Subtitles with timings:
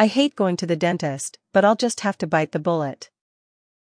[0.00, 3.10] I hate going to the dentist, but I'll just have to bite the bullet.